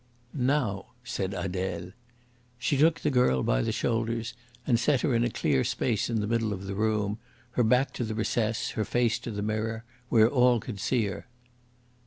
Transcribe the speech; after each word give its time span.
"Now," 0.33 0.93
said 1.03 1.35
Adele. 1.35 1.91
She 2.57 2.75
took 2.75 3.01
the 3.01 3.11
girl 3.11 3.43
by 3.43 3.61
the 3.61 3.71
shoulders 3.71 4.33
and 4.65 4.79
set 4.79 5.01
her 5.01 5.13
in 5.13 5.23
a 5.23 5.29
clear 5.29 5.63
space 5.63 6.09
in 6.09 6.21
the 6.21 6.27
middle 6.27 6.53
of 6.53 6.65
the 6.65 6.73
room, 6.73 7.19
her 7.51 7.63
back 7.63 7.93
to 7.93 8.03
the 8.03 8.15
recess, 8.15 8.71
her 8.71 8.83
face 8.83 9.19
to 9.19 9.29
the 9.29 9.43
mirror, 9.43 9.83
where 10.09 10.27
all 10.27 10.59
could 10.59 10.79
see 10.79 11.05
her. 11.05 11.27